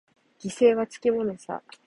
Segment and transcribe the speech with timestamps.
[0.39, 1.61] 犠牲はつきものさ。